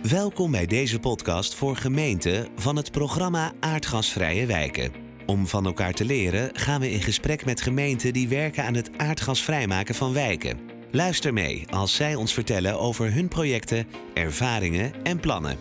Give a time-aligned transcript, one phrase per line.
[0.00, 4.92] Welkom bij deze podcast voor gemeenten van het programma Aardgasvrije Wijken.
[5.26, 8.90] Om van elkaar te leren gaan we in gesprek met gemeenten die werken aan het
[8.96, 10.58] aardgasvrijmaken van wijken.
[10.90, 15.56] Luister mee als zij ons vertellen over hun projecten, ervaringen en plannen.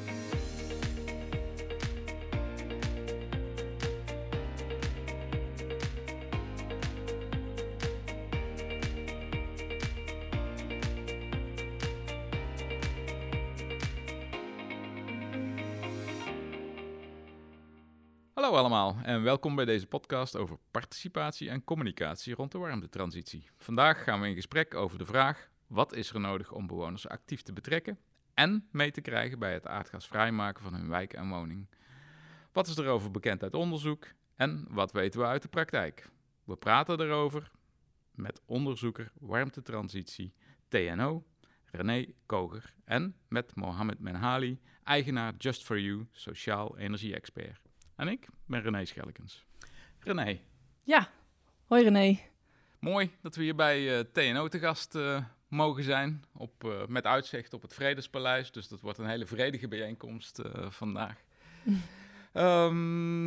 [19.24, 23.50] Welkom bij deze podcast over participatie en communicatie rond de warmtetransitie.
[23.58, 27.42] Vandaag gaan we in gesprek over de vraag: wat is er nodig om bewoners actief
[27.42, 28.00] te betrekken
[28.34, 31.68] en mee te krijgen bij het aardgasvrijmaken van hun wijk en woning?
[32.52, 36.10] Wat is erover bekend uit onderzoek en wat weten we uit de praktijk?
[36.44, 37.52] We praten erover
[38.12, 40.34] met onderzoeker warmtetransitie
[40.68, 41.24] TNO,
[41.66, 47.71] René Koger en met Mohamed Menhali, eigenaar Just for You, sociaal energie-expert.
[48.02, 49.46] En ik ben René Schelkens.
[50.00, 50.40] René,
[50.84, 51.10] Ja,
[51.66, 52.20] hoi René.
[52.80, 56.24] mooi dat we hier bij eh, TNO te gast eh, mogen zijn.
[56.34, 58.52] Op, eh, met uitzicht op het Vredespaleis.
[58.52, 61.18] Dus dat wordt een hele vredige bijeenkomst vandaag.
[62.34, 63.26] Ehm,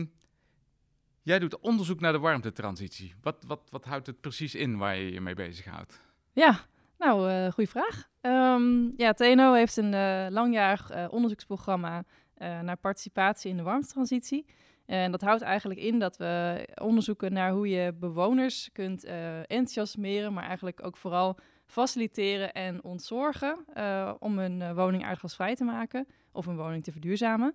[1.23, 3.15] jij doet onderzoek naar de warmtetransitie.
[3.23, 6.03] Wat, wat, wat houdt het precies in waar je je mee bezighoudt?
[6.33, 6.61] Ja,
[6.99, 8.09] nou, goede vraag.
[8.21, 14.47] Ehm, ja, TNO heeft een langjarig onderzoeksprogramma eh, naar participatie in de warmtetransitie.
[14.87, 20.33] En dat houdt eigenlijk in dat we onderzoeken naar hoe je bewoners kunt eh, enthousiasmeren,
[20.33, 26.47] maar eigenlijk ook vooral faciliteren en ontzorgen eh, om hun woning aardgasvrij te maken of
[26.47, 27.55] een woning te verduurzamen.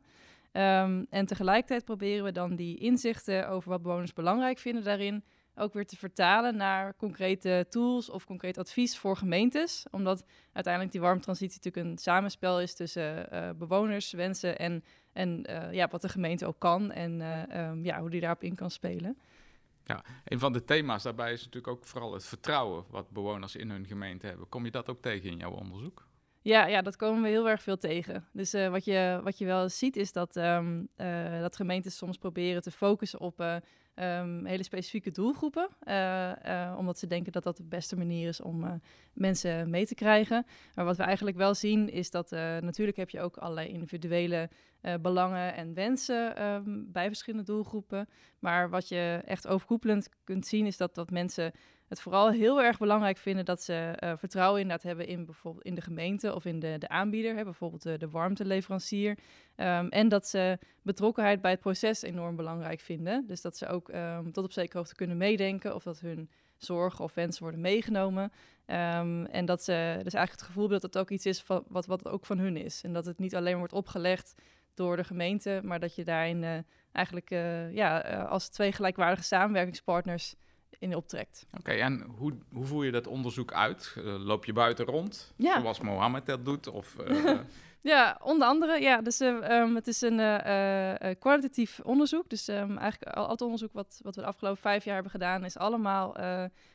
[0.51, 5.23] Ehm, en tegelijkertijd proberen we dan die inzichten over wat bewoners belangrijk vinden daarin
[5.55, 9.85] ook weer te vertalen naar concrete tools of concreet advies voor gemeentes.
[9.91, 14.83] Omdat uiteindelijk die warmtransitie natuurlijk een samenspel is tussen eh, bewoners, wensen en,
[15.13, 18.43] en eh, ja, wat de gemeente ook kan en eh, ehm, ja, hoe die daarop
[18.43, 19.17] in kan spelen.
[20.25, 23.85] Een van de thema's daarbij is natuurlijk ook vooral het vertrouwen wat bewoners in hun
[23.85, 24.49] gemeente hebben.
[24.49, 26.07] Kom je dat ook tegen in jouw onderzoek?
[26.41, 28.27] Ja, ja, dat komen we heel erg veel tegen.
[28.33, 32.61] Dus wat, je, wat je wel ziet is dat, ehm, eh, dat gemeentes soms proberen
[32.61, 33.61] te focussen op
[33.99, 35.67] ehm, hele specifieke doelgroepen.
[35.79, 38.71] eh, eh, omdat ze denken dat dat de beste manier is om eh,
[39.13, 40.45] mensen mee te krijgen.
[40.75, 44.49] Maar wat we eigenlijk wel zien is dat natuurlijk heb je ook allerlei individuele
[44.81, 48.09] eh, belangen en wensen ehm, bij verschillende doelgroepen.
[48.39, 51.51] Maar wat je echt overkoepelend kunt zien is dat, dat mensen
[51.89, 55.75] het vooral heel erg belangrijk vinden dat ze eh, vertrouwen inderdaad hebben in bijvoorbeeld in
[55.75, 59.17] de gemeente of in de, de aanbieder, hè, bijvoorbeeld de, de warmteleverancier.
[59.55, 63.27] Ehm, en dat ze betrokkenheid bij het proces enorm belangrijk vinden.
[63.27, 67.03] Dus dat ze ook ehm, tot op zekere hoogte kunnen meedenken of dat hun zorgen
[67.03, 68.31] of wensen worden meegenomen.
[68.65, 71.85] En dat ze dus eigenlijk het gevoel hebben dat het ook iets is van, wat,
[71.85, 72.83] wat ook van hun is.
[72.83, 74.35] En dat het niet alleen wordt opgelegd
[74.79, 76.57] door de gemeente, maar dat je daarin eh,
[76.91, 80.35] eigenlijk eh, ja, eh, als twee gelijkwaardige samenwerkingspartners
[80.79, 81.45] in optrekt.
[81.57, 83.95] Oké, en hoe, hoe voer je dat onderzoek uit?
[84.03, 85.59] Loop je buiten rond, Ja.
[85.61, 86.67] zoals Mohammed dat doet?
[86.67, 86.95] Of,
[87.81, 88.81] Ja, onder andere.
[88.81, 92.29] Ja, dus eh, ehm, het is een eh, kwalitatief onderzoek.
[92.29, 95.11] Dus ehm, eigenlijk al, al het onderzoek wat, wat we de afgelopen vijf jaar hebben
[95.11, 96.15] gedaan, is allemaal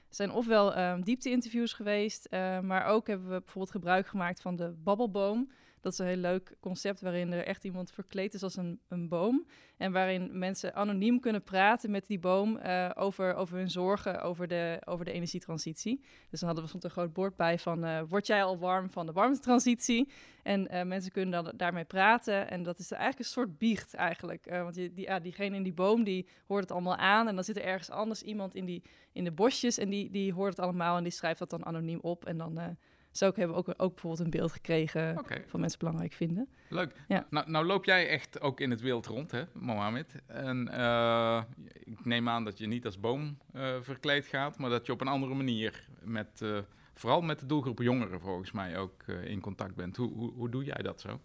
[0.08, 2.28] zijn ofwel ehm, diepte-interviews geweest,
[2.62, 5.50] maar ook hebben we bijvoorbeeld gebruik gemaakt van de babbelboom.
[5.84, 9.08] Dat is een heel leuk concept waarin er echt iemand verkleed is als een, een
[9.08, 9.46] boom.
[9.76, 14.48] En waarin mensen anoniem kunnen praten met die boom eh, over, over hun zorgen over
[14.48, 16.04] de, over de energietransitie.
[16.30, 18.90] Dus dan hadden we stond een groot bord bij van, eh, word jij al warm
[18.90, 20.08] van de warmtetransitie?
[20.42, 22.50] En eh, mensen kunnen dan daarmee praten.
[22.50, 24.46] En dat is eigenlijk een soort biecht eigenlijk.
[24.50, 27.28] Want je, die, ja, diegene in die boom, die hoort het allemaal aan.
[27.28, 30.32] En dan zit er ergens anders iemand in, die, in de bosjes en die, die
[30.32, 32.24] hoort het allemaal en die schrijft dat dan anoniem op.
[32.24, 32.76] En dan...
[33.16, 36.48] zo hebben we ook, ook bijvoorbeeld een beeld gekregen van mensen belangrijk vinden.
[36.68, 36.92] leuk.
[37.08, 37.26] Ja.
[37.30, 40.14] Nou, nou loop jij echt ook in het wild rond, hè, Mohammed?
[40.26, 41.42] En eh,
[41.84, 45.00] ik neem aan dat je niet als boom eh, verkleed gaat, maar dat je op
[45.00, 46.58] een andere manier met, eh,
[46.94, 49.96] vooral met de doelgroep jongeren volgens mij ook eh, in contact bent.
[49.96, 51.20] Hoe, hoe, hoe doe jij dat zo?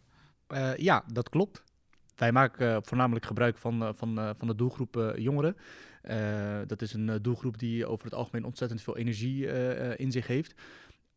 [0.48, 1.64] Eh, ja, dat klopt.
[2.16, 5.56] Wij maken eh, voornamelijk gebruik van, eh, van, eh, van de doelgroep jongeren.
[6.02, 10.12] Eh, dat is een doelgroep die over het algemeen ontzettend veel energie eh, eh, in
[10.12, 10.54] zich heeft.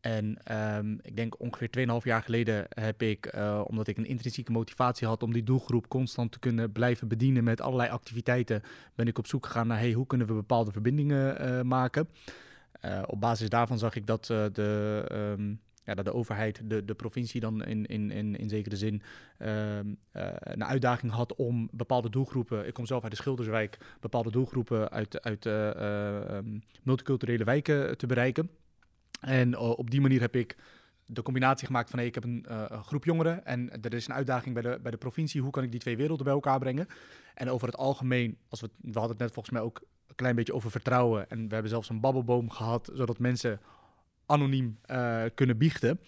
[0.03, 4.53] En ehm, ik denk ongeveer 2,5 jaar geleden heb ik, eh, omdat ik een intrinsieke
[4.53, 8.63] motivatie had om die doelgroep constant te kunnen blijven bedienen met allerlei activiteiten,
[8.95, 12.09] ben ik op zoek gegaan naar hey, hoe kunnen we bepaalde verbindingen eh, maken.
[12.73, 15.55] Eh, op basis daarvan zag ik dat, de, ehm,
[15.85, 19.03] ja, dat de overheid, de, de provincie dan in, in, in, in zekere zin,
[19.39, 24.31] ehm, eh, een uitdaging had om bepaalde doelgroepen, ik kom zelf uit de Schilderswijk, bepaalde
[24.31, 25.45] doelgroepen uit, uit
[26.83, 28.51] multiculturele wijken te bereiken.
[29.23, 30.57] En eh, op die manier heb ik
[31.07, 34.15] de combinatie gemaakt van ik heb een, uh, een, groep jongeren en er is een
[34.15, 35.41] uitdaging bij de, bij de provincie.
[35.41, 36.87] Hoe kan ik die twee werelden bij elkaar brengen?
[37.35, 40.35] En over het algemeen, als we, we hadden het net volgens mij ook een klein
[40.35, 41.31] beetje over vertrouwen.
[41.31, 43.61] En we hebben zelfs een babbelboom gehad, zodat mensen
[44.27, 46.01] anoniem uh, kunnen biechten.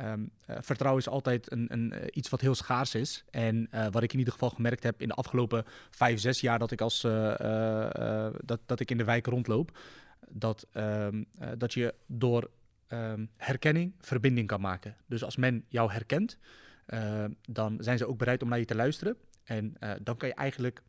[0.00, 0.12] Uh,
[0.46, 3.24] vertrouwen is altijd een, een, iets wat heel schaars is.
[3.30, 6.70] En wat ik in ieder geval gemerkt heb in de afgelopen vijf, zes jaar dat
[6.70, 7.00] ik, als,
[8.44, 9.78] dat, dat ik in de wijk rondloop,
[10.30, 11.26] dat, um,
[11.58, 12.50] dat je door
[12.88, 14.96] um, herkenning verbinding kan maken.
[15.06, 16.38] Dus als men jou herkent,
[17.48, 19.16] dan zijn ze ook bereid om naar je te luisteren.
[19.44, 20.82] En dan kan je eigenlijk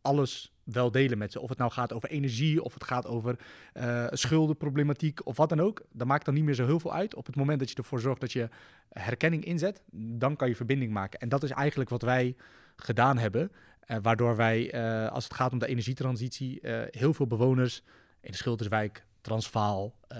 [0.00, 1.40] alles wel delen met ze.
[1.40, 3.38] Of het nou gaat over energie, of het gaat over
[3.74, 5.82] uh, schuldenproblematiek of wat dan ook.
[5.92, 7.14] Dat maakt dan niet meer zo heel veel uit.
[7.14, 8.48] Op het moment dat je ervoor zorgt dat je
[8.88, 11.20] herkenning inzet, dan kan je verbinding maken.
[11.20, 12.36] En dat is eigenlijk wat wij
[12.76, 13.52] gedaan hebben.
[14.02, 14.72] Waardoor wij,
[15.10, 16.58] als het gaat om de energietransitie,
[16.90, 17.82] heel veel bewoners
[18.24, 20.18] in de Schilderswijk, Transvaal, uh,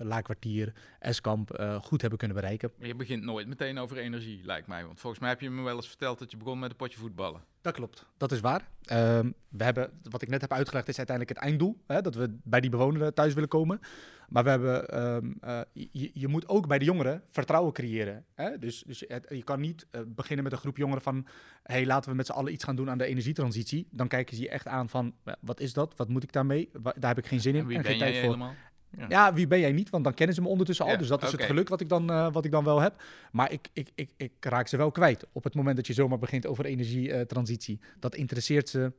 [0.00, 2.72] Laakkwartier, Eskamp uh, goed hebben kunnen bereiken.
[2.78, 4.84] Je begint nooit meteen over energie, lijkt mij.
[4.86, 6.98] Want volgens mij heb je me wel eens verteld dat je begon met een potje
[6.98, 7.44] voetballen.
[7.62, 8.60] Dat klopt, dat is waar.
[8.60, 9.18] Uh,
[9.48, 11.76] we hebben, wat ik net heb uitgelegd, is uiteindelijk het einddoel.
[11.86, 13.80] Hè, dat we bij die bewoner thuis willen komen.
[14.28, 15.38] Maar we hebben, um,
[15.72, 18.24] je, je, moet ook bij de jongeren vertrouwen creëren.
[18.34, 18.58] Hè?
[18.58, 21.26] Dus, dus je, je, kan niet uh, beginnen met een groep jongeren van...
[21.62, 23.88] hey, laten we met z'n allen iets gaan doen aan de energietransitie.
[23.90, 25.96] Dan kijken ze je echt aan van, wat is dat?
[25.96, 26.70] Wat moet ik daarmee?
[26.82, 28.22] Daar heb ik geen zin in en, en geen tijd voor.
[28.22, 28.54] helemaal?
[28.98, 29.06] Ja.
[29.08, 29.34] ja.
[29.34, 29.90] wie ben jij niet?
[29.90, 30.90] Want dan kennen ze me ondertussen al.
[30.90, 33.02] Ja, Dus dat is het geluk wat ik, dan, uh, wat ik dan wel heb.
[33.32, 35.26] Maar ik, ik, ik, ik raak ze wel kwijt.
[35.32, 37.80] Op het moment dat je zomaar begint over energietransitie.
[37.98, 38.92] dat interesseert ze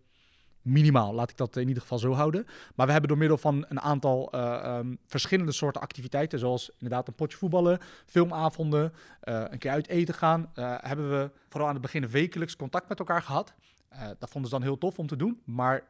[0.62, 1.14] minimaal.
[1.14, 2.46] Laat ik dat in ieder geval zo houden.
[2.76, 6.40] Maar we hebben door middel van een aantal uh, um, verschillende soorten activiteiten.
[6.40, 8.94] Zoals inderdaad een potje voetballen, filmavonden,
[9.24, 10.52] uh, een keer uit eten gaan.
[10.78, 13.54] Hebben we vooral aan het begin wekelijks contact met elkaar gehad.
[14.20, 15.42] Dat vonden ze dan heel tof om te doen.
[15.46, 15.84] Maar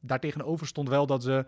[0.00, 1.44] daartegenover stond wel dat ze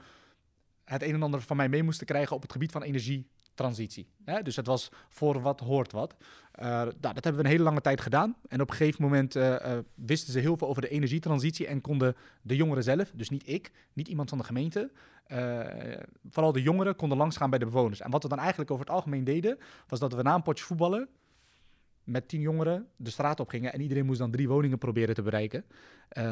[0.88, 4.08] het een en ander van mij mee moesten krijgen op het gebied van energietransitie.
[4.24, 4.42] Hè?
[4.42, 6.14] Dus het was voor wat hoort wat.
[6.60, 8.36] Uh, nou, dat hebben we een hele lange tijd gedaan.
[8.48, 11.80] En op een gegeven moment uh, uh, wisten ze heel veel over de energietransitie en
[11.80, 14.90] konden de jongeren zelf, dus niet ik, niet iemand van de gemeente,
[16.30, 18.00] vooral de jongeren konden langsgaan bij de bewoners.
[18.00, 19.58] En wat we dan eigenlijk over het algemeen deden,
[19.88, 21.08] was dat we na een potje voetballen
[22.04, 25.22] met tien jongeren de straat op gingen en iedereen moest dan drie woningen proberen te
[25.22, 25.64] bereiken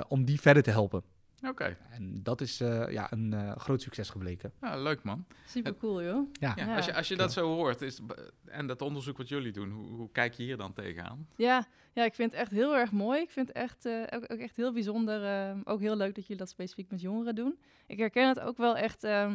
[0.08, 1.02] om die verder te helpen.
[1.40, 1.48] Oké.
[1.48, 1.76] Okay.
[1.90, 4.52] En dat is uh, ja, een uh, groot succes gebleken.
[4.60, 5.26] Ja, leuk man.
[5.46, 6.28] Super cool joh.
[6.32, 6.52] Ja.
[6.56, 6.76] ja, ja.
[6.76, 8.00] Als je, als je dat zo hoort is,
[8.44, 11.28] en dat onderzoek wat jullie doen, hoe, hoe, kijk je hier dan tegenaan?
[11.36, 13.20] Ja, ja, ik vind het echt heel erg mooi.
[13.20, 15.54] Ik vind het echt, uh, ook, ook, echt heel bijzonder.
[15.64, 17.58] ook heel leuk dat jullie dat specifiek met jongeren doen.
[17.86, 19.04] Ik herken het ook wel echt...
[19.04, 19.34] Um, uh,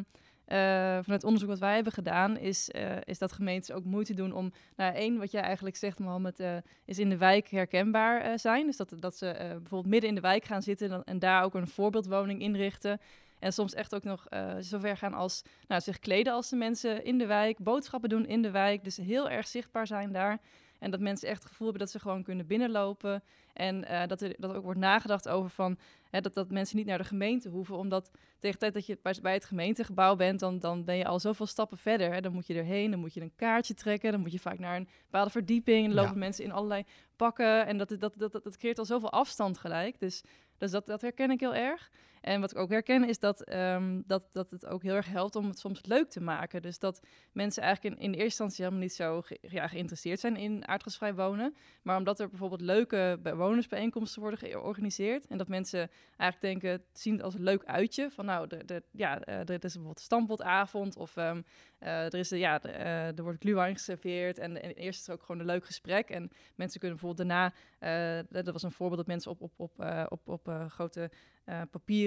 [0.52, 4.32] vanuit het onderzoek wat wij hebben gedaan, is, uh, is dat gemeentes ook moeite doen
[4.32, 6.56] om, nou één, wat jij eigenlijk zegt, Mohammed, uh,
[6.86, 8.66] is in de wijk herkenbaar zijn.
[8.66, 11.54] Dus dat, dat ze bijvoorbeeld midden in de wijk gaan zitten en, en, daar ook
[11.54, 13.00] een voorbeeldwoning inrichten.
[13.40, 14.28] En soms echt ook nog
[14.60, 18.42] zover gaan als nou, zich kleden als de mensen in de wijk, boodschappen doen in
[18.42, 18.84] de wijk.
[18.84, 20.40] Dus heel erg zichtbaar zijn daar.
[20.82, 23.24] En dat mensen echt het gevoel hebben dat ze gewoon kunnen binnenlopen.
[23.54, 25.78] En uh, dat er dat ook wordt nagedacht over van
[26.10, 27.78] hè, dat, dat mensen niet naar de gemeente hoeven.
[27.78, 31.06] Omdat tegen de tijd dat je bij, bij het gemeentegebouw bent, dan, dan ben je
[31.06, 32.14] al zoveel stappen verder.
[32.14, 32.22] Hè.
[32.22, 34.76] Dan moet je erheen, dan moet je een kaartje trekken, dan moet je vaak naar
[34.76, 35.80] een bepaalde verdieping.
[35.80, 36.20] En dan lopen ja.
[36.20, 36.86] mensen in allerlei
[37.16, 37.66] pakken.
[37.66, 40.00] En dat, dat, dat, dat, dat creëert al zoveel afstand gelijk.
[40.00, 40.24] Dus,
[40.58, 41.92] dus dat, dat herken ik heel erg.
[42.22, 45.36] En wat ik ook herken is dat, um, dat, dat het ook heel erg helpt
[45.36, 46.62] om het soms leuk te maken.
[46.62, 47.02] Dus dat
[47.32, 51.56] mensen eigenlijk in, in eerste instantie helemaal niet zo ja, geïnteresseerd zijn in aardgasvrij wonen.
[51.82, 55.28] Maar omdat er bijvoorbeeld leuke bewonersbijeenkomsten worden georganiseerd.
[55.28, 58.12] En dat mensen eigenlijk denken, zien het als een leuk uitje.
[58.12, 61.46] Van nou, de, de, ja, uh, er is bijvoorbeeld stampotavond of um,
[61.80, 64.38] uh, er, is, ja, de, uh, er wordt glühwein geserveerd.
[64.38, 66.10] En, en eerst is het ook gewoon een leuk gesprek.
[66.10, 70.28] En mensen kunnen bijvoorbeeld daarna, dat was een voorbeeld dat mensen op, op, op, op,
[70.28, 71.12] op grote
[71.46, 71.62] uh,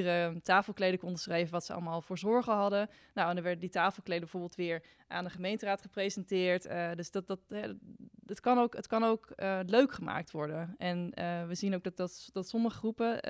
[0.05, 2.89] papieren tafelkleden konden schrijven wat ze allemaal voor zorgen hadden.
[3.15, 6.67] Nou, en dan werden die tafelkleden bijvoorbeeld weer aan de gemeenteraad gepresenteerd.
[6.67, 7.63] Uh, dus dat, dat, uh,
[8.27, 10.75] het kan ook, het kan ook uh, leuk gemaakt worden.
[10.79, 11.11] En
[11.49, 13.21] we zien ook dat, dat, dat sommige groepen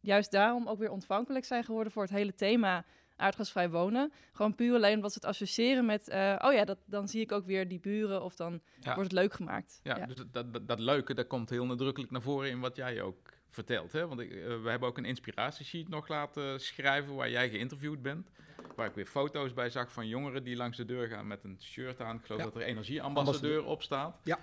[0.00, 2.84] juist daarom ook weer ontvankelijk zijn geworden voor het hele thema
[3.16, 4.12] aardgasvrij wonen.
[4.32, 6.08] Gewoon puur alleen omdat ze het associëren met...
[6.08, 8.94] Uh, oh ja, dat, dan zie ik ook weer die buren of dan ja.
[8.94, 9.80] wordt het leuk gemaakt.
[9.82, 10.06] Ja, ja.
[10.06, 13.32] dus dat, dat, dat, leuke, dat komt heel nadrukkelijk naar voren in wat jij ook
[13.56, 13.92] vertelt.
[13.92, 14.08] Hè?
[14.08, 18.30] Want ik, uh, we hebben ook een inspiratiesheet nog laten schrijven waar jij geïnterviewd bent.
[18.74, 21.58] Waar ik weer foto's bij zag van jongeren die langs de deur gaan met een
[21.62, 22.16] shirt aan.
[22.16, 22.46] Ik geloof ja.
[22.46, 24.20] dat er energieambassadeur op staat.
[24.24, 24.38] Ja.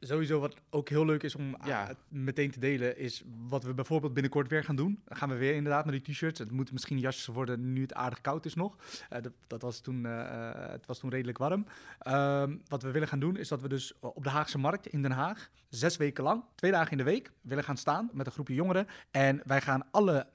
[0.00, 1.82] Sowieso wat ook heel leuk is om Ja.
[1.82, 5.00] ah, meteen te delen, is wat we bijvoorbeeld binnenkort weer gaan doen.
[5.04, 6.38] Dan gaan we weer inderdaad met die t-shirts.
[6.38, 8.76] Het moet misschien jasjes worden nu het aardig koud is nog.
[9.08, 11.66] Eh, dat, dat was toen, eh, eh, het was toen redelijk warm.
[11.98, 15.02] Ehm, wat we willen gaan doen is dat we dus op de Haagse Markt in
[15.02, 18.32] Den Haag zes weken lang, twee dagen in de week, willen gaan staan met een
[18.32, 18.86] groepje jongeren.
[19.10, 20.26] En wij gaan alle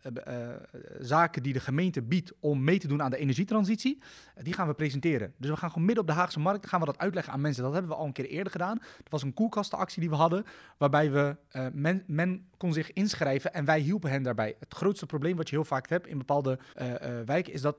[0.99, 4.01] zaken die de gemeente biedt om mee te doen aan de energietransitie,
[4.35, 5.33] die gaan we presenteren.
[5.37, 7.63] Dus we gaan gewoon midden op de Haagse Markt, gaan we dat uitleggen aan mensen.
[7.63, 8.77] Dat hebben we al een keer eerder gedaan.
[8.97, 10.45] Het was een koelkastenactie die we hadden,
[10.77, 14.55] waarbij we, eh, men, men kon zich inschrijven en wij hielpen hen daarbij.
[14.59, 17.77] Het grootste probleem wat je heel vaak hebt in bepaalde eh, eh, wijken is dat,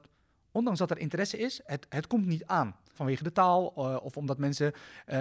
[0.52, 2.76] ondanks dat er interesse is, het, het komt niet aan.
[2.92, 3.66] Vanwege de taal
[4.02, 4.72] of omdat mensen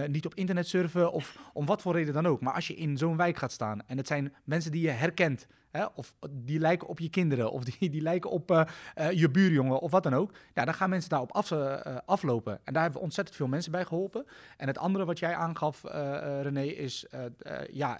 [0.07, 2.41] niet op internet surfen of om wat voor reden dan ook.
[2.41, 5.47] Maar als je in zo'n wijk gaat staan en het zijn mensen die je herkent,
[5.71, 8.61] hè, of die lijken op je kinderen of die, die lijken op eh,
[8.95, 12.59] eh, je buurjongen of wat dan ook, ja, dan gaan mensen daarop af, eh, aflopen.
[12.63, 14.25] En daar hebben we ontzettend veel mensen bij geholpen.
[14.57, 15.83] En het andere wat jij aangaf,
[16.41, 17.05] René, is
[17.71, 17.99] ja.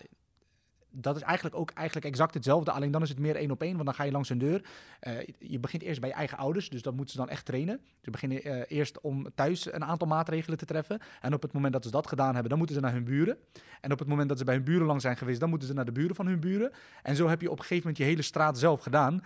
[0.91, 3.74] Dat is eigenlijk ook eigenlijk exact hetzelfde, alleen dan is het meer één op één,
[3.74, 4.65] want dan ga je langs een deur.
[5.00, 7.81] Eh, je begint eerst bij je eigen ouders, dus dat moeten ze dan echt trainen.
[8.01, 11.00] Ze beginnen eh, eerst om thuis een aantal maatregelen te treffen.
[11.22, 13.38] En op het moment dat ze dat gedaan hebben, dan moeten ze naar hun buren.
[13.81, 15.74] En op het moment dat ze bij hun buren lang zijn geweest, dan moeten ze
[15.74, 16.72] naar de buren van hun buren.
[17.03, 19.24] En zo heb je op een gegeven moment je hele straat zelf gedaan.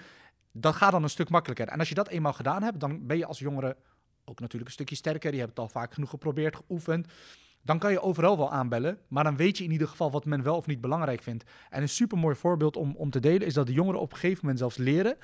[0.52, 1.68] Dat gaat dan een stuk makkelijker.
[1.68, 3.76] En als je dat eenmaal gedaan hebt, dan ben je als jongere
[4.26, 5.34] ook natuurlijk een stukje sterker.
[5.34, 7.08] Je hebt het al vaak genoeg geprobeerd, geoefend.
[7.66, 10.44] Dan kan je overal wel aanbellen, maar dan weet je in ieder geval wat men
[10.44, 11.44] wel of niet belangrijk vindt.
[11.70, 14.40] En een supermooi voorbeeld om, om te delen is dat de jongeren op een gegeven
[14.42, 15.18] moment zelfs leren,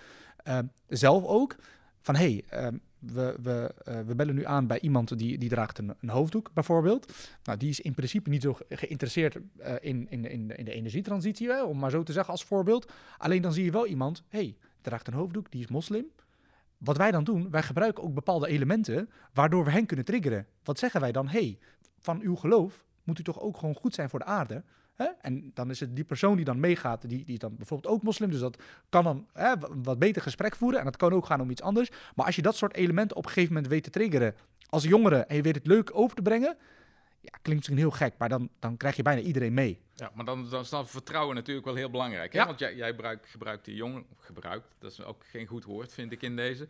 [0.44, 1.56] eh, zelf ook,
[2.02, 5.50] van hé, hey, eh, we, we, eh, we bellen nu aan bij iemand die, die
[5.50, 7.14] draagt een, een hoofddoek bijvoorbeeld.
[7.44, 10.66] Nou, die is in principe niet zo ge- geïnteresseerd eh, in, in, in, de- in
[10.66, 12.92] de energietransitie, om maar zo te zeggen als voorbeeld.
[13.18, 16.06] Alleen dan zie je wel iemand, hey, draagt een hoofddoek, die is moslim.
[16.78, 20.46] Wat wij dan doen, wij gebruiken ook bepaalde elementen waardoor we hen kunnen triggeren.
[20.64, 21.28] Wat zeggen wij dan?
[21.28, 21.58] hey,
[22.00, 24.64] van uw geloof moet u toch ook gewoon goed zijn voor de aarde?
[24.96, 25.06] Hè?
[25.22, 28.04] En dan is het die persoon die dan meegaat, die, die is dan bijvoorbeeld ook
[28.04, 28.30] moslim.
[28.30, 29.54] Dus dat kan dan hè,
[29.84, 30.80] wat beter gesprek voeren.
[30.80, 31.90] En dat kan ook gaan om iets anders.
[32.16, 34.36] Maar als je dat soort elementen op een gegeven moment weet te triggeren
[34.70, 36.58] als jongere en je weet het leuk over te brengen,
[37.22, 39.82] ja, klinkt misschien heel gek, maar dan, dan krijg je bijna iedereen mee.
[39.94, 42.34] Ja, maar dan, dan is dan vertrouwen natuurlijk wel heel belangrijk.
[42.34, 42.40] Hè?
[42.40, 42.46] Ja.
[42.46, 46.12] Want jij, jij gebruikt, gebruikt die jongeren, gebruikt, dat is ook geen goed woord, vind
[46.12, 46.68] ik in deze.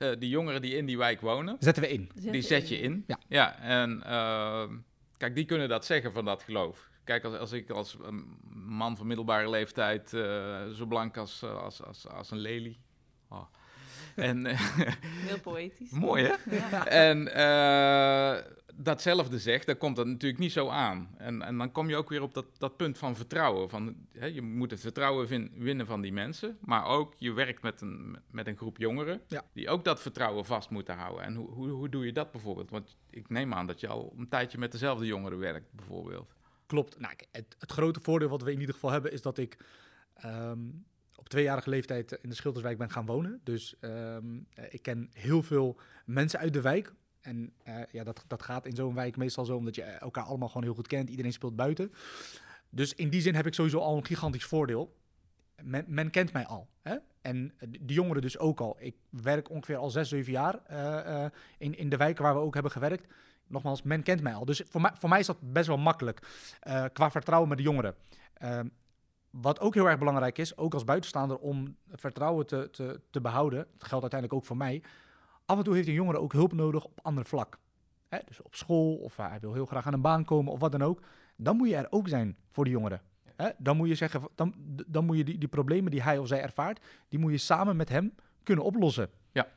[0.00, 2.10] Eh, die jongeren die in die wijk wonen, Zetten we in.
[2.14, 3.04] die zet je in.
[3.28, 3.58] Ja.
[3.58, 4.76] en ehm,
[5.16, 6.90] kijk, die kunnen dat zeggen van dat geloof.
[7.04, 11.62] Kijk, als, als ik als een man van middelbare leeftijd, eh, zo blank als, eh,
[11.62, 12.80] als, als, als een lelie.
[13.28, 13.44] Oh.
[14.20, 14.60] En eh,
[15.28, 15.90] Heel poëtisch.
[15.90, 16.56] mooi hè?
[16.70, 16.86] Ja.
[16.86, 18.42] En eh,
[18.74, 21.08] datzelfde zegt, dan komt dat natuurlijk niet zo aan.
[21.16, 23.68] En, en dan kom je ook weer op dat, dat punt van vertrouwen.
[23.68, 27.62] Van, hè, je moet het vertrouwen vin- winnen van die mensen, maar ook je werkt
[27.62, 29.42] met een, met een groep jongeren Ja.
[29.52, 31.24] die ook dat vertrouwen vast moeten houden.
[31.24, 32.70] En hoe, hoe, hoe doe je dat bijvoorbeeld?
[32.70, 36.34] Want ik neem aan dat je al een tijdje met dezelfde jongeren werkt, bijvoorbeeld.
[36.66, 36.98] Klopt.
[37.00, 39.56] Nou, het, het grote voordeel wat we in ieder geval hebben is dat ik
[40.14, 40.58] ehm,
[41.20, 43.40] op tweejarige leeftijd in de Schilderswijk ben gaan wonen.
[43.44, 44.24] Dus ehm,
[44.54, 46.94] eh, ik ken heel veel mensen uit de wijk.
[47.20, 50.48] En eh, ja, dat, dat gaat in zo'n wijk meestal zo omdat je elkaar allemaal
[50.48, 51.10] gewoon heel goed kent.
[51.10, 51.92] Iedereen speelt buiten.
[52.70, 54.96] Dus in die zin heb ik sowieso al een gigantisch voordeel.
[55.86, 56.68] Men, kent mij al.
[56.82, 56.96] Hè?
[57.20, 58.76] En die jongeren dus ook al.
[58.78, 61.26] Ik werk ongeveer al zes, zeven jaar eh,
[61.58, 63.12] in, in de wijken waar we ook hebben gewerkt.
[63.46, 64.44] Nogmaals, men kent mij al.
[64.44, 66.20] Dus voor mij, voor mij is dat best wel makkelijk
[66.92, 67.94] qua vertrouwen met de jongeren.
[69.30, 73.58] Wat ook heel erg belangrijk is, ook als buitenstaander, om vertrouwen te, te, te behouden,
[73.58, 74.82] dat geldt uiteindelijk ook voor mij.
[75.46, 77.58] Af en toe heeft een jongere ook hulp nodig op ander vlak.
[78.08, 80.72] Hè, dus op school, of hij wil heel graag aan een baan komen, of wat
[80.72, 81.02] dan ook.
[81.36, 83.02] Dan moet je er ook zijn voor de jongeren.
[83.36, 84.54] Hè, dan moet je zeggen, dan,
[84.86, 87.76] dan moet je die, die problemen die hij of zij ervaart, die moet je samen
[87.76, 89.10] met hem kunnen oplossen.
[89.32, 89.48] Ja.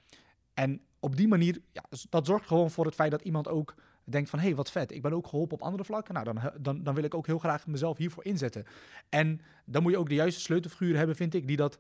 [0.53, 4.29] En op die manier, ja, dat zorgt gewoon voor het feit dat iemand ook denkt
[4.29, 6.13] van, hé, hey, wat vet, ik ben ook geholpen op andere vlakken.
[6.13, 8.65] Nou, dan, dan, dan wil ik ook heel graag mezelf hiervoor inzetten.
[9.10, 11.79] En dan moet je ook de juiste sleutelfiguren hebben, vind ik, die dat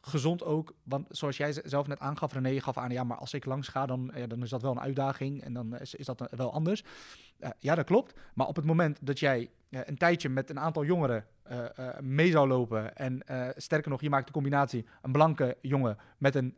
[0.00, 3.34] gezond ook, want zoals jij zelf net aangaf, René, je gaf aan, ja, maar als
[3.34, 6.20] ik langs ga, dan, ja, dan is dat wel een uitdaging en dan is, dat
[6.20, 6.84] eh, wel anders.
[7.38, 8.14] Eh, ja, dat klopt.
[8.34, 11.24] Maar op het moment dat jij eh, een tijdje met een aantal jongeren
[12.00, 13.22] mee zou lopen en
[13.56, 16.56] sterker nog, je maakt de combinatie een blanke jongen met een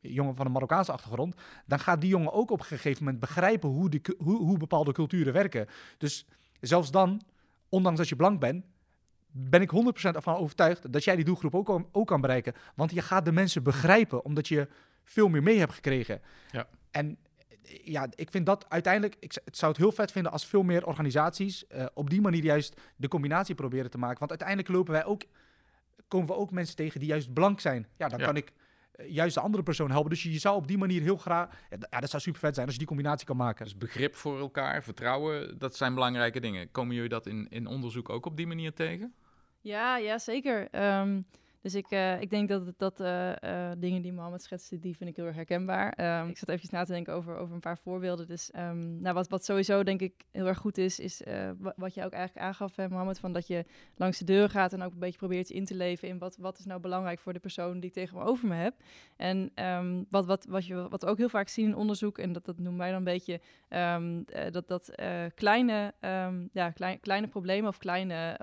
[0.00, 1.34] jongen van een Marokkaanse achtergrond,
[1.66, 5.32] dan gaat die jongen ook op een gegeven moment begrijpen hoe, hoe, hoe bepaalde culturen
[5.32, 5.66] werken.
[5.98, 6.26] Dus
[6.60, 7.20] zelfs dan,
[7.68, 8.64] ondanks dat je blank bent,
[9.38, 12.54] ben ik 100% ervan overtuigd dat jij die doelgroep ook, kan- ook kan bereiken.
[12.74, 14.68] Want je gaat de mensen begrijpen, omdat je
[15.04, 16.20] veel meer mee hebt gekregen.
[16.50, 16.68] Ja.
[16.90, 17.18] En
[17.84, 20.86] ja, ik vind dat uiteindelijk, ik het zou het heel vet vinden als veel meer
[20.86, 24.18] organisaties eh, op die manier juist de combinatie proberen te maken.
[24.18, 25.22] Want uiteindelijk lopen wij ook,
[26.08, 27.86] komen we ook mensen tegen die juist blank zijn.
[27.96, 28.24] Ja, dan Ja.
[28.24, 28.52] kan ik
[28.92, 30.10] eh, juist de andere persoon helpen.
[30.10, 31.48] Dus je, je zou op die manier heel graag...
[31.90, 33.64] Ja, dat zou super vet zijn als je die combinatie kan maken.
[33.64, 36.70] Dus begrip voor elkaar, vertrouwen, dat zijn belangrijke dingen.
[36.70, 39.14] Komen jullie dat in, in onderzoek ook op die manier tegen?
[39.66, 40.68] Ja, ja zeker.
[40.72, 41.24] Ehm,
[41.66, 45.10] dus ik, eh, ik denk dat, dat eh, eh, dingen die Mohammed schetste, die vind
[45.10, 45.92] ik heel erg herkenbaar.
[45.92, 48.26] Ehm, ik zat even na te denken over, over een paar voorbeelden.
[48.26, 51.22] Dus ehm, nou, wat, wat sowieso denk ik heel erg goed is, is
[51.58, 53.64] wa- wat je ook eigenlijk aangaf, hè, Mohammed, van dat je
[53.96, 56.58] langs de deur gaat en ook een beetje probeert in te leven in wat, wat
[56.58, 58.74] is nou belangrijk voor de persoon die tegenover me heb.
[59.16, 62.32] En ehm, wat, wat, wat, je, wat we ook heel vaak zien in onderzoek, en
[62.32, 63.40] dat, dat noemen wij dan een beetje
[64.50, 64.94] dat, dat
[65.34, 65.94] kleine,
[66.52, 68.36] ja, klein, kleine problemen of kleine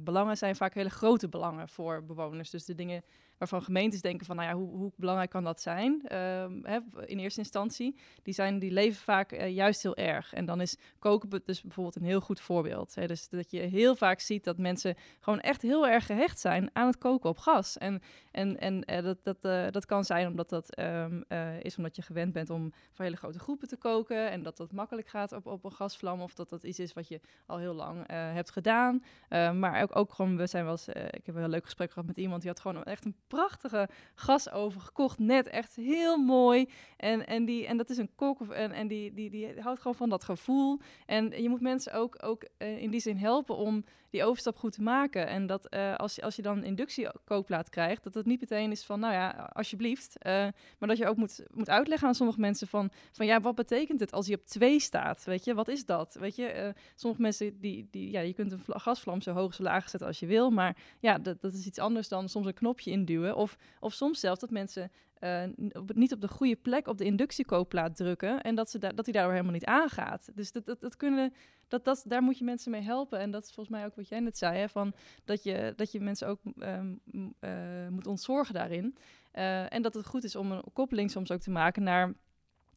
[0.00, 2.34] belangen zijn vaak hele grote belangen voor bewoners.
[2.36, 3.02] Dus de dingen
[3.38, 7.18] waarvan gemeentes denken van, nou ja, hoe, hoe belangrijk kan dat zijn ehm, hè, in
[7.18, 10.32] eerste instantie, die, zijn, die leven vaak eh, juist heel erg.
[10.32, 12.94] En dan is koken dus bijvoorbeeld een heel goed voorbeeld.
[12.94, 13.06] Hè.
[13.06, 16.86] Dus dat je heel vaak ziet dat mensen gewoon echt heel erg gehecht zijn aan
[16.86, 17.78] het koken op gas.
[17.78, 21.76] En, en, en eh, dat, dat, eh, dat kan zijn omdat dat ehm, eh, is
[21.76, 25.08] omdat je gewend bent om voor hele grote groepen te koken en dat dat makkelijk
[25.08, 28.04] gaat op, op een gasvlam of dat dat iets is wat je al heel lang
[28.08, 29.02] hebt gedaan.
[29.28, 31.92] Eh, maar ook, ook gewoon, we zijn wel eens, ik heb een heel leuk gesprek
[31.92, 36.68] gehad met iemand die had gewoon echt een prachtige gasoven gekocht, net echt heel mooi.
[36.96, 39.96] En, en, die, en dat is een kok en, en die, die, die houdt gewoon
[39.96, 40.80] van dat gevoel.
[41.06, 43.84] En je moet mensen ook, ook eh, in die zin helpen om
[44.16, 45.26] die overstap goed te maken.
[45.26, 48.84] En dat eh, als, als je dan een inductiekookplaat krijgt, dat het niet meteen is
[48.84, 50.18] van, nou ja, alsjeblieft.
[50.18, 50.32] eh,
[50.78, 54.00] maar dat je ook moet, moet uitleggen aan sommige mensen van, van, ja, wat betekent
[54.00, 55.24] het als hij op twee staat?
[55.24, 56.16] Weet je, wat is dat?
[56.20, 59.54] Weet je, eh, sommige mensen, die, die, ja, je kunt een vla- gasvlam zo hoog,
[59.54, 60.50] zo laag zetten als je wil.
[60.50, 63.36] Maar ja, dat, dat is iets anders dan soms een knopje induwen.
[63.36, 64.90] Of, of soms zelfs dat mensen
[65.26, 68.40] eh, niet op de goede plek op de inductiekookplaat drukken.
[68.40, 70.30] En dat, ze da- dat die daardoor helemaal niet aangaat.
[70.34, 71.32] Dus dat, dat, kunnen,
[71.68, 73.18] dat, dat, daar moet je mensen mee helpen.
[73.18, 74.58] En dat is volgens mij ook wat jij net zei.
[74.58, 76.94] Hè, van dat, je, dat je mensen ook ehm,
[77.40, 78.96] eh, moet ontzorgen daarin.
[79.30, 82.14] Eh, en dat het goed is om een koppeling soms ook te maken naar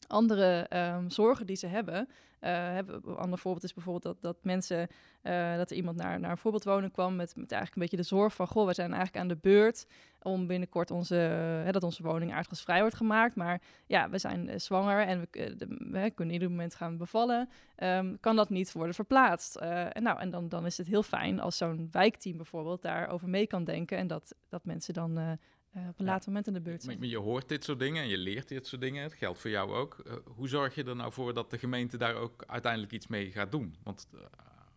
[0.07, 2.09] andere ehm, zorgen die ze hebben.
[2.39, 3.01] Eh, hebben.
[3.05, 4.87] Een ander voorbeeld is bijvoorbeeld dat, dat mensen,
[5.21, 8.15] eh, dat er iemand naar, naar een voorbeeldwoning kwam met, met eigenlijk een beetje de
[8.15, 9.85] zorg van, goh, we zijn eigenlijk aan de beurt
[10.21, 11.15] om binnenkort onze,
[11.63, 13.35] hè, dat onze woning aardgasvrij wordt gemaakt.
[13.35, 15.55] Maar ja, we zijn eh, zwanger en we,
[15.93, 17.49] eh, kunnen ieder moment gaan bevallen.
[17.75, 19.55] Ehm, kan dat niet worden verplaatst?
[19.55, 23.29] Eh, en nou, en dan, dan is het heel fijn als zo'n wijkteam bijvoorbeeld daarover
[23.29, 25.31] mee kan denken en dat, dat mensen dan eh,
[25.71, 26.11] eh, op een Ja.
[26.11, 26.99] later moment in de beurt zijn.
[26.99, 29.03] maar je hoort dit soort dingen en je leert dit soort dingen.
[29.03, 29.99] Het geldt voor jou ook.
[30.05, 33.31] Eh, hoe zorg je er nou voor dat de gemeente daar ook uiteindelijk iets mee
[33.31, 33.75] gaat doen?
[33.83, 34.19] Want eh,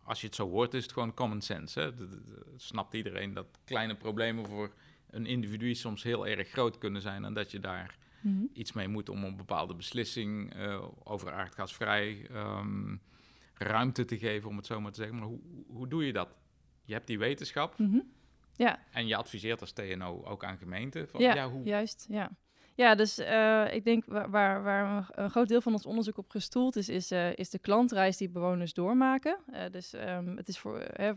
[0.03, 1.79] als je het zo hoort, is het gewoon common sense.
[1.79, 1.95] Hè?
[1.95, 4.73] De- de- de- snapt iedereen dat kleine problemen voor
[5.09, 7.25] een individu soms heel erg groot kunnen zijn.
[7.25, 8.43] En dat je daar Mhm.
[8.53, 10.53] iets mee moet om een bepaalde beslissing
[11.03, 12.95] over aardgasvrij ehm,
[13.53, 15.17] ruimte te geven, om het zo maar te zeggen.
[15.17, 16.35] Maar hoe, hoe doe je dat?
[16.83, 17.99] Je hebt die wetenschap Mhm.
[18.55, 21.07] Ja, en je adviseert als TNO ook aan gemeenten.
[21.07, 22.05] Van, ja, ja, hoe, juist.
[22.09, 22.31] Ja,
[22.75, 26.29] ja dus eh, ik denk wa- waar, waar een, groot deel van ons onderzoek op
[26.29, 29.37] gestoeld is, is, eh, is de klantreis die bewoners doormaken.
[29.51, 31.11] Eh, dus ehm, het is voor, hè,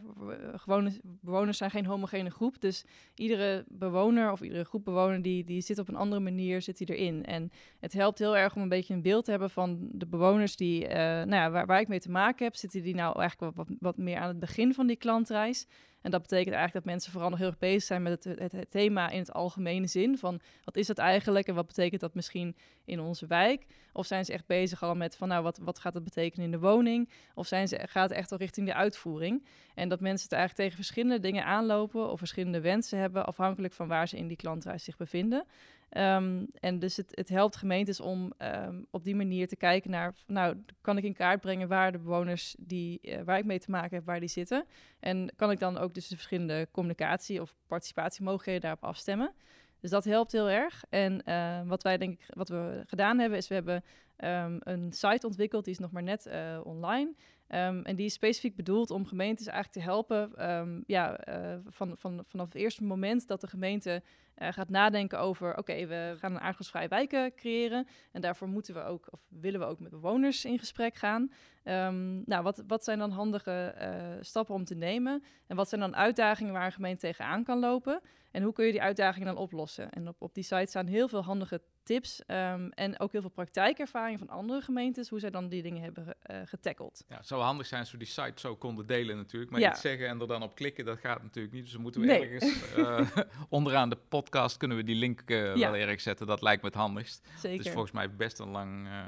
[0.56, 2.60] gewone bewoners zijn geen homogene groep.
[2.60, 6.78] Dus iedere bewoner of iedere groep bewoner die, die zit op een andere manier zit
[6.78, 7.24] die erin.
[7.24, 10.56] En het helpt heel erg om een beetje een beeld te hebben van de bewoners
[10.56, 12.56] die, nou ja, waar, waar ik mee te maken heb.
[12.56, 15.66] Zitten die nou eigenlijk wat, wat, wat meer aan het begin van die klantreis?
[16.06, 18.70] En dat betekent eigenlijk dat mensen vooral nog heel erg bezig zijn met het, het,
[18.70, 20.18] thema in het algemene zin.
[20.18, 23.66] Van wat is dat eigenlijk en wat betekent dat misschien in onze wijk?
[23.92, 26.50] Of zijn ze echt bezig al met van nou wat, wat gaat dat betekenen in
[26.50, 27.10] de woning?
[27.34, 29.44] Of zijn ze, gaat het echt al richting de uitvoering?
[29.74, 33.88] En dat mensen het eigenlijk tegen verschillende dingen aanlopen of verschillende wensen hebben, afhankelijk van
[33.88, 35.44] waar ze in die klantreis zich bevinden.
[35.88, 40.14] Ehm, en dus het, het helpt gemeentes om ehm, op die manier te kijken naar,
[40.26, 43.70] nou, kan ik in kaart brengen waar de bewoners die, eh, waar ik mee te
[43.70, 44.64] maken heb, waar die zitten.
[45.00, 49.34] En kan ik dan ook dus de verschillende communicatie- of participatiemogelijkheden daarop afstemmen.
[49.80, 50.84] Dus dat helpt heel erg.
[50.88, 53.84] En eh, wat wij denk ik, wat we gedaan hebben, is we hebben
[54.16, 57.14] ehm, een site ontwikkeld, die is nog maar net eh, online.
[57.48, 60.36] Ehm, en die is specifiek bedoeld om gemeentes eigenlijk te helpen.
[60.36, 64.02] ehm, ja, eh, van, van, vanaf het eerste moment dat de gemeente
[64.34, 67.86] eh, gaat nadenken over: oké, we gaan een aardgasvrije wijken creëren.
[68.12, 71.30] En daarvoor moeten we ook, of willen we ook met bewoners in gesprek gaan.
[71.66, 75.22] Ehm, nou, wat, wat zijn dan handige eh, stappen om te nemen?
[75.46, 78.00] En wat zijn dan uitdagingen waar een gemeente tegenaan kan lopen?
[78.30, 79.90] En hoe kun je die uitdagingen dan oplossen?
[79.90, 83.30] En op, op die site staan heel veel handige tips ehm, en ook heel veel
[83.30, 87.04] praktijkervaring van andere gemeentes, hoe zij dan die dingen hebben eh getackeld.
[87.08, 89.50] Ja, het zou handig zijn als we die site zo konden delen natuurlijk.
[89.52, 89.70] Maar Ja.
[89.70, 91.62] iets zeggen en er dan op klikken, dat gaat natuurlijk niet.
[91.62, 92.20] Dus dan moeten we Nee.
[92.28, 93.06] ergens eh,
[93.48, 95.54] onderaan de podcast kunnen we die link Ja.
[95.54, 96.26] wel ergens zetten.
[96.26, 97.28] Dat lijkt me het handigst.
[97.36, 97.56] Zeker.
[97.56, 98.86] Het is volgens mij best een lang...
[98.86, 99.02] eh,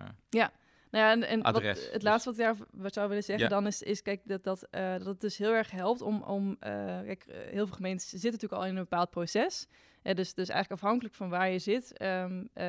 [0.91, 3.45] Nou ja, en, en wat, het Dus- laatste wat ik daar wat zou willen zeggen
[3.45, 3.51] Ja.
[3.51, 6.57] dan is, is kijk, dat, dat, eh, dat het dus heel erg helpt om, om
[6.61, 6.73] eh,
[7.05, 9.67] kijk, eh, heel veel gemeentes zitten natuurlijk al in een bepaald proces.
[10.15, 12.69] Dus, dus eigenlijk afhankelijk van waar je zit, ehm, eh,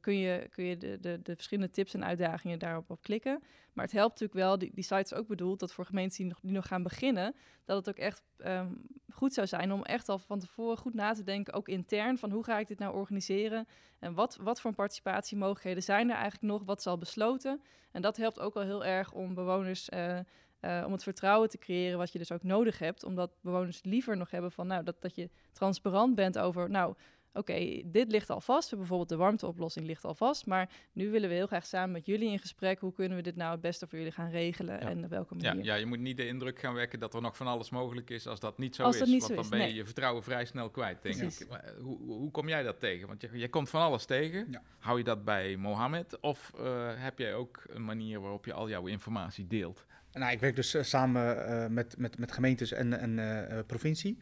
[0.00, 3.42] kun je, kun je de, de, de verschillende tips en uitdagingen daarop op klikken.
[3.72, 6.26] Maar het helpt natuurlijk wel, die, die site is ook bedoeld dat voor gemeenten die
[6.26, 8.72] nog, die nog gaan beginnen, dat het ook echt ehm,
[9.12, 12.30] goed zou zijn om echt al van tevoren goed na te denken, ook intern, van
[12.30, 13.66] hoe ga ik dit nou organiseren
[13.98, 17.62] en wat, wat voor participatiemogelijkheden zijn er eigenlijk nog, wat is al besloten.
[17.92, 20.18] En dat helpt ook al heel erg om bewoners uh,
[20.60, 23.04] uh, om het vertrouwen te creëren wat je dus ook nodig hebt.
[23.04, 26.94] Omdat bewoners liever nog hebben van nou, dat, dat je transparant bent over nou,
[27.32, 28.76] oké, dit ligt al vast.
[28.76, 30.46] Bijvoorbeeld de warmteoplossing ligt al vast.
[30.46, 32.80] Maar nu willen we heel graag samen met jullie in gesprek.
[32.80, 35.64] Hoe kunnen we dit nou het beste voor jullie gaan regelen en op welke manier?
[35.64, 38.10] Ja, ja, je moet niet de indruk gaan wekken dat er nog van alles mogelijk
[38.10, 38.98] is als dat niet zo is.
[38.98, 41.46] want dan ben je je vertrouwen vrij snel kwijt, denk ik.
[41.80, 43.08] hoe, hoe, kom jij dat tegen?
[43.08, 44.62] Want je, je komt van alles tegen.
[44.78, 46.20] Hou je dat bij Mohammed?
[46.20, 49.86] Of uh, heb jij ook een manier waarop je al jouw informatie deelt?
[50.12, 54.18] Nou, ik werk dus uh, samen uh, met, met, met gemeentes en, en uh, provincie.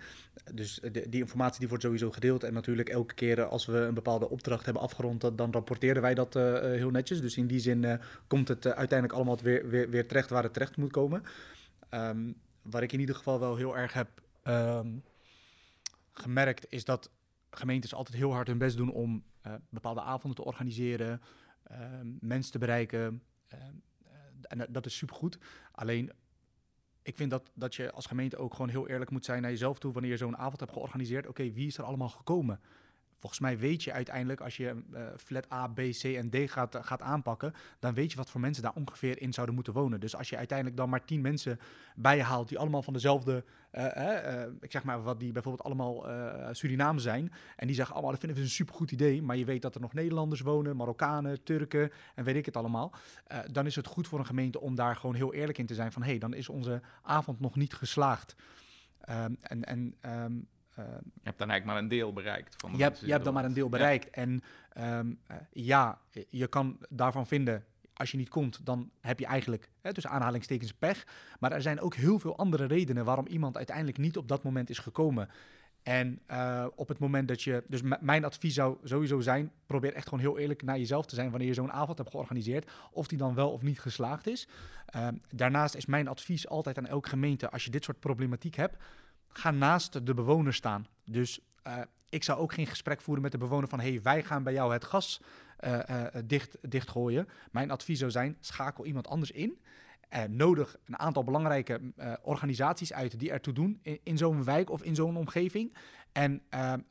[0.55, 2.45] Dus de, die informatie die wordt sowieso gedeeld.
[2.45, 6.35] En natuurlijk elke keer als we een bepaalde opdracht hebben afgerond, dan rapporteren wij dat
[6.35, 7.21] heel netjes.
[7.21, 10.77] Dus in die zin komt het uiteindelijk allemaal weer, weer, weer terecht waar het terecht
[10.77, 11.23] moet komen.
[11.91, 14.09] Um, waar ik in ieder geval wel heel erg heb
[14.45, 15.03] um,
[16.13, 17.11] gemerkt, is dat
[17.51, 19.25] gemeentes altijd heel hard hun best doen om
[19.69, 21.21] bepaalde avonden te organiseren,
[21.63, 23.23] ehm, mensen te bereiken
[24.43, 25.39] en dat is supergoed.
[25.73, 26.13] Alleen,
[27.03, 29.79] ik vind dat, dat je als gemeente ook gewoon heel eerlijk moet zijn naar jezelf
[29.79, 31.27] toe wanneer je zo'n avond hebt georganiseerd.
[31.27, 32.61] Oké, wie is er allemaal gekomen?
[33.19, 36.79] Volgens mij weet je uiteindelijk, als je uh, flat A, B, C en D gaat,
[36.81, 40.01] gaat aanpakken, dan weet je wat voor mensen daar ongeveer in zouden moeten wonen.
[40.01, 41.59] Dus als je uiteindelijk dan maar tien mensen
[41.95, 46.07] bij haalt die allemaal van dezelfde, uh, ik zeg maar wat die bijvoorbeeld allemaal
[46.55, 49.63] Suriname zijn, en die zeggen allemaal, dat vinden we een supergoed idee, maar je weet
[49.63, 52.93] dat er nog Nederlanders wonen, Marokkanen, Turken en weet ik het allemaal,
[53.51, 55.93] dan is het goed voor een gemeente om daar gewoon heel eerlijk in te zijn
[55.93, 58.37] van, hé, hey, dan is onze avond nog niet geslaagd.
[59.11, 60.49] Um, en en um,
[60.85, 62.55] je hebt dan eigenlijk maar een deel bereikt.
[62.59, 64.11] Van je hebt, je hebt dan maar een deel bereikt.
[64.11, 64.41] En
[64.79, 65.19] um,
[65.53, 67.65] ja, je kan daarvan vinden,
[67.95, 71.07] als je niet komt, dan heb je eigenlijk, hè, tussen aanhalingstekens, pech.
[71.41, 74.71] Maar er zijn ook heel veel andere redenen waarom iemand uiteindelijk niet op dat moment
[74.71, 75.29] is gekomen.
[75.83, 77.65] En uh, op het moment dat je.
[77.67, 81.31] Dus mijn advies zou sowieso zijn: probeer echt gewoon heel eerlijk naar jezelf te zijn
[81.31, 82.71] wanneer je zo'n avond hebt georganiseerd.
[82.91, 84.49] Of die dan wel of niet geslaagd is.
[84.97, 88.77] Uh, daarnaast is mijn advies altijd aan elke gemeente: als je dit soort problematiek hebt
[89.29, 90.87] ga naast de bewoner staan.
[91.05, 93.81] Dus uh, ik zou ook geen gesprek voeren met de bewoner van...
[93.81, 95.21] hey, wij gaan bij jou het gas
[95.65, 97.29] uh, uh, dicht, dichtgooien.
[97.51, 99.59] Mijn advies zou zijn, schakel iemand anders in...
[100.29, 101.81] nodig een aantal belangrijke
[102.23, 105.77] organisaties uit die ertoe doen in, zo'n wijk of in zo'n omgeving.
[106.13, 106.43] En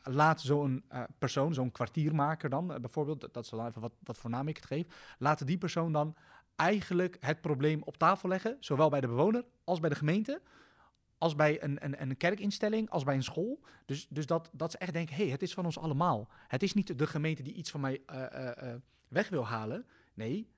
[0.04, 0.84] laat zo'n
[1.18, 4.66] persoon, zo'n kwartiermaker dan bijvoorbeeld, dat is wel even wat, wat voor naam ik het
[4.66, 6.16] geef, laat die persoon dan
[6.56, 10.42] eigenlijk het probleem op tafel leggen, zowel bij de bewoner als bij de gemeente
[11.18, 13.60] als bij een, een, een kerkinstelling, als bij een school.
[13.86, 16.30] Dus, dus dat, dat ze echt denken, hé, hey, het is van ons allemaal.
[16.48, 18.74] Het is niet de gemeente die iets van mij uh, uh,
[19.08, 19.86] weg wil halen.
[20.14, 20.50] Nee,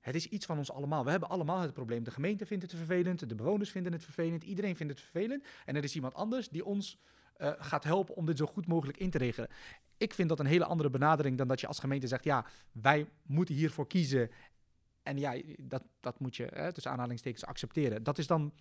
[0.00, 1.04] het is iets van ons allemaal.
[1.04, 2.04] We hebben allemaal het probleem.
[2.04, 5.44] De gemeente vindt het vervelend, de bewoners vinden het vervelend, iedereen vindt het vervelend.
[5.64, 6.98] En er is iemand anders die ons
[7.58, 9.48] gaat helpen om dit zo goed mogelijk in te regelen.
[9.96, 13.06] Ik vind dat een hele andere benadering dan dat je als gemeente zegt, ja, wij
[13.22, 14.30] moeten hiervoor kiezen.
[15.02, 18.02] En ja, dat, dat moet je hè, tussen aanhalingstekens accepteren.
[18.02, 18.52] Dat is dan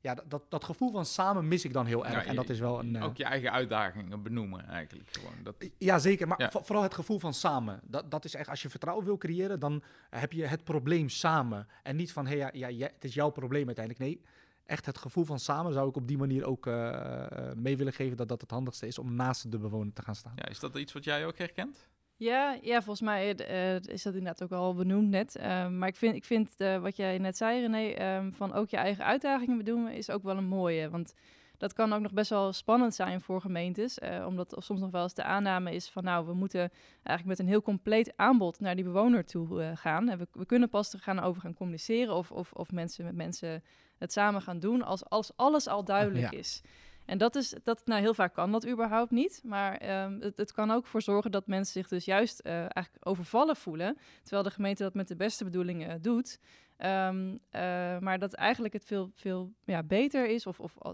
[0.00, 2.26] ja, dat, dat gevoel van samen mis ik dan heel erg.
[2.26, 3.02] en dat is wel een.
[3.02, 5.08] Ook je eigen uitdagingen benoemen, eigenlijk.
[5.12, 5.34] Gewoon.
[5.42, 5.54] Dat...
[5.78, 6.28] Ja, zeker.
[6.28, 7.80] Maar vooral het gevoel van samen.
[7.84, 11.66] Dat, dat is echt, als je vertrouwen wil creëren, dan heb je het probleem samen.
[11.82, 14.04] En niet van, hé, hey, ja, ja, het is jouw probleem uiteindelijk.
[14.04, 14.22] Nee,
[14.66, 18.16] echt het gevoel van samen zou ik op die manier ook uh, mee willen geven
[18.16, 20.32] dat dat het handigste is om naast de bewoner te gaan staan.
[20.36, 21.88] Ja, is dat iets wat jij ook herkent?
[22.20, 25.36] Ja, ja, volgens mij uh, is dat inderdaad ook al benoemd net.
[25.36, 28.70] Uh, maar ik vind, ik vind uh, wat jij net zei, René, um, van ook
[28.70, 30.90] je eigen uitdagingen bedoelen, is ook wel een mooie.
[30.90, 31.14] Want
[31.58, 33.98] dat kan ook nog best wel spannend zijn voor gemeentes.
[34.26, 36.70] omdat er soms nog wel eens de aanname is van, nou, we moeten
[37.02, 40.08] eigenlijk met een heel compleet aanbod naar die bewoner toe gaan.
[40.08, 43.14] En we, we, kunnen pas er gaan over gaan communiceren of, of, of mensen met
[43.14, 43.62] mensen
[43.98, 46.38] het samen gaan doen als, als alles al duidelijk ja.
[46.38, 46.62] is.
[47.10, 49.40] En dat is, dat, nou heel vaak kan dat überhaupt niet.
[49.44, 53.06] Maar um, het, het, kan ook voor zorgen dat mensen zich dus juist uh, eigenlijk
[53.08, 53.98] overvallen voelen.
[54.22, 56.38] Terwijl de gemeente dat met de beste bedoelingen doet.
[56.84, 60.92] Um, uh, maar dat eigenlijk het veel, veel ja, beter is, of, of uh,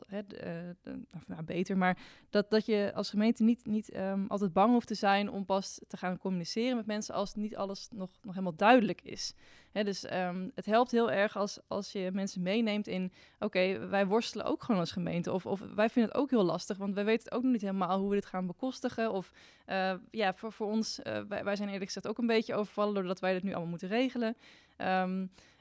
[1.15, 1.99] of, nou, beter, maar
[2.31, 5.81] dat, dat je als gemeente niet, niet um, altijd bang hoeft te zijn om pas
[5.89, 9.35] te gaan communiceren met mensen als niet alles nog, nog helemaal duidelijk is.
[9.73, 14.47] Dus um, het helpt heel erg als, als je mensen meeneemt in, oké, wij worstelen
[14.47, 17.33] ook gewoon als gemeente, of, of wij vinden het ook heel lastig, want wij weten
[17.33, 19.33] ook nog niet helemaal hoe we dit gaan bekostigen, of
[19.67, 23.21] uh, ja, voor, voor ons, wij, wij zijn eerlijk gezegd ook een beetje overvallen doordat
[23.21, 24.37] wij dit nu allemaal moeten regelen.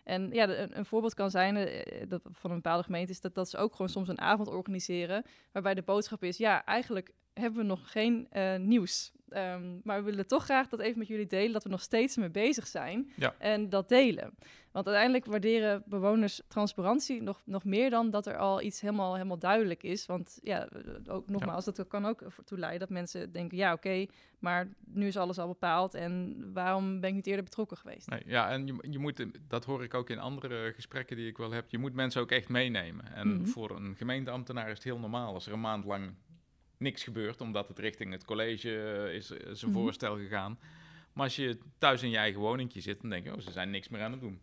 [0.06, 3.36] En ja, een, een voorbeeld kan zijn eh, dat van een bepaalde gemeente is dat,
[3.36, 7.60] dat ze ook gewoon soms een avond organiseren waarbij de boodschap is, ja, eigenlijk hebben
[7.62, 9.12] we nog geen eh, nieuws.
[9.30, 12.16] Ehm, maar we willen toch graag dat even met jullie delen dat we nog steeds
[12.18, 13.36] mee bezig zijn Ja.
[13.38, 14.34] en dat delen.
[14.72, 19.38] Want uiteindelijk waarderen bewoners transparantie nog, nog meer dan dat er al iets helemaal, helemaal
[19.40, 20.06] duidelijk is.
[20.06, 20.80] Want ja, eh,
[21.14, 24.06] ook nogmaals, dat kan ook ertoe leiden dat mensen denken, ja oké,
[24.40, 28.10] maar nu is alles al bepaald en waarom ben ik niet eerder betrokken geweest?
[28.10, 31.38] Nee, ja, en je, je moet, dat hoor ik ook in andere gesprekken die ik
[31.38, 33.14] wel heb, je moet mensen ook echt meenemen.
[33.14, 33.46] En Mhm.
[33.46, 36.14] voor een gemeenteambtenaar is het heel normaal als er een maand lang
[36.78, 39.80] niks gebeurt, omdat het richting het college eh, is, is een Mhm.
[39.80, 40.60] voorstel gegaan.
[41.14, 43.70] Maar als je thuis in je eigen woningje zit, dan denk je, oh, ze zijn
[43.70, 44.40] niks meer aan het doen.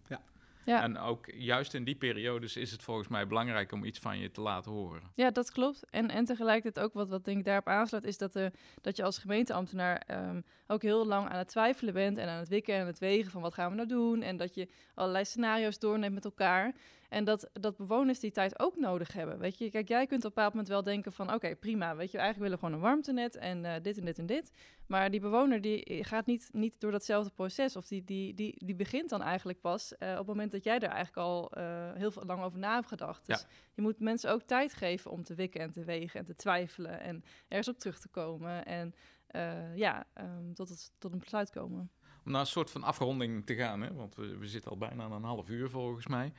[0.64, 0.82] Ja.
[0.82, 4.30] En ook juist in die periodes is het volgens mij belangrijk om iets van je
[4.30, 5.02] te laten horen.
[5.14, 5.84] Ja, dat klopt.
[5.90, 9.02] En, en tegelijkertijd ook wat, wat denk ik daarop aansluit, is dat, er dat je
[9.02, 12.80] als gemeenteambtenaar ehm, ook heel lang aan het twijfelen bent en aan het wikken en
[12.80, 14.22] aan het wegen van wat gaan we nou doen.
[14.22, 16.74] En dat je allerlei scenario's doorneemt met elkaar.
[17.12, 19.38] En dat, dat bewoners die tijd ook nodig hebben.
[19.38, 22.10] Weet je, kijk, jij kunt op een bepaald moment wel denken van oké, prima, weet
[22.10, 24.52] je, eigenlijk willen we gewoon een warmtenet en eh, dit en dit en dit.
[24.86, 27.76] Maar die bewoner die gaat niet, niet door datzelfde proces.
[27.76, 30.78] Of die, die, die, die begint dan eigenlijk pas eh, op het moment dat jij
[30.78, 33.26] er eigenlijk al eh, heel veel lang over na hebt gedacht.
[33.26, 33.34] Ja.
[33.34, 36.34] Dus je moet mensen ook tijd geven om te wikken en te wegen en te
[36.34, 38.64] twijfelen en ergens op terug te komen.
[38.64, 38.94] En
[39.26, 41.90] eh, ja, ehm, tot, het, tot een besluit komen.
[42.24, 43.94] Om naar een soort van afronding te gaan, hè?
[43.94, 46.32] want we, we zitten al bijna aan een half uur volgens mij.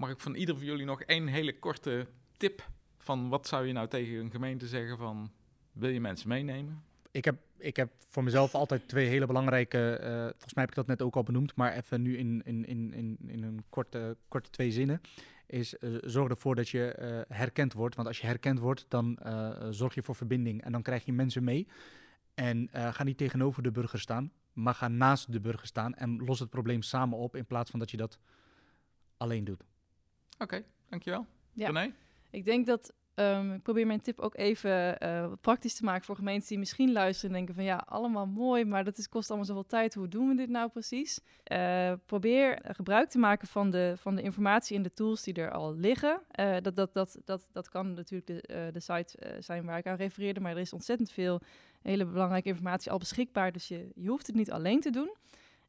[0.00, 3.72] Mag ik van ieder van jullie nog één hele korte tip van wat zou je
[3.72, 5.30] nou tegen een gemeente zeggen van
[5.72, 6.82] wil je mensen meenemen?
[7.10, 10.74] Ik heb, ik heb voor mezelf altijd twee hele belangrijke, eh, volgens mij heb ik
[10.74, 14.16] dat net ook al benoemd, maar even nu in, in, in, in, in een korte,
[14.28, 15.00] korte twee zinnen.
[15.46, 17.94] Is eh, zorg ervoor dat je eh, herkend wordt.
[17.94, 19.18] Want als je herkend wordt, dan
[19.70, 21.66] zorg je voor verbinding en dan krijg je mensen mee.
[22.34, 26.38] En ga niet tegenover de burger staan, maar ga naast de burger staan en los
[26.38, 28.18] het probleem samen op in plaats van dat je dat
[29.16, 29.69] alleen doet.
[30.42, 31.26] Oké, dankjewel.
[31.52, 31.66] Ja.
[31.66, 31.92] René?
[32.30, 36.16] Ik denk dat ehm, ik probeer mijn tip ook even eh, praktisch te maken voor
[36.16, 39.46] gemeenten die misschien luisteren en denken van ja, allemaal mooi, maar dat is, kost allemaal
[39.46, 39.94] zoveel tijd.
[39.94, 41.20] Hoe doen we dit nou precies?
[41.42, 45.34] Eh, probeer eh, gebruik te maken van de, van de informatie en de tools die
[45.34, 46.22] er al liggen.
[46.30, 49.78] Eh, dat, dat, dat, dat, dat kan natuurlijk de, eh, de site eh, zijn waar
[49.78, 51.40] ik aan refereerde, maar er is ontzettend veel
[51.82, 55.16] hele belangrijke informatie al beschikbaar, dus je, je hoeft het niet alleen te doen.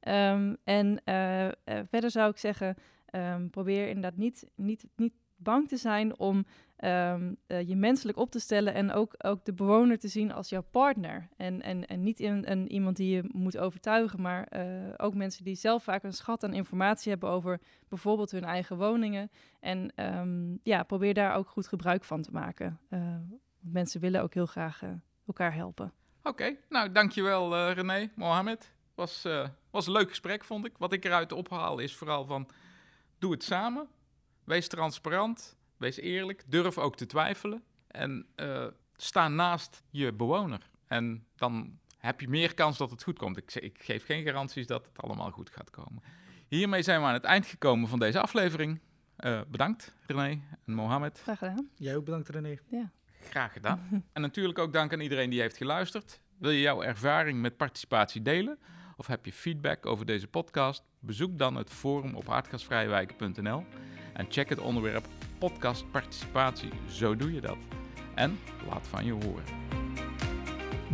[0.01, 1.53] Ehm, en eh, eh,
[1.89, 2.75] verder zou ik zeggen,
[3.12, 6.45] ehm, probeer inderdaad niet, niet, niet bang te zijn om
[6.76, 10.50] ehm, eh, je menselijk op te stellen en ook, ook de bewoner te zien als
[10.50, 11.30] jouw partner.
[11.38, 14.65] En, en, en niet in, een, iemand die je moet overtuigen, maar eh,
[14.97, 19.32] ook mensen die zelf vaak een schat aan informatie hebben over bijvoorbeeld hun eigen woningen.
[19.60, 22.80] En ehm, ja, probeer daar ook goed gebruik van te maken.
[22.89, 23.00] Eh,
[23.60, 24.82] mensen willen ook heel graag
[25.28, 25.93] elkaar helpen.
[26.24, 28.71] Oké, nou dankjewel René, Mohamed.
[28.95, 29.28] Was,
[29.71, 30.78] was een leuk gesprek vond ik.
[30.78, 32.47] Wat ik eruit ophaal is vooral van
[33.21, 33.88] doe het samen.
[34.43, 37.63] Wees transparant, wees eerlijk, durf ook te twijfelen.
[37.88, 40.69] En eh, sta naast je bewoner.
[40.88, 43.38] En dan heb je meer kans dat het goed komt.
[43.38, 46.03] Ik, ik geef geen garanties dat het allemaal goed gaat komen.
[46.47, 48.79] Hiermee zijn we aan het eind gekomen van deze aflevering.
[49.15, 51.19] Eh, bedankt René en Mohamed.
[51.23, 51.69] Graag gedaan.
[51.75, 52.57] Jij ook bedankt René.
[53.29, 53.88] Graag gedaan.
[54.13, 56.21] En natuurlijk ook dank aan iedereen die heeft geluisterd.
[56.38, 58.60] Wil je jouw ervaring met participatie delen?
[59.01, 60.83] Of heb je feedback over deze podcast?
[60.99, 63.63] Bezoek dan het forum op aardgasvrijewijken.nl
[64.13, 65.05] en check het onderwerp
[65.39, 66.69] podcast participatie.
[66.89, 67.57] Zo doe je dat.
[68.15, 69.43] En laat van je horen.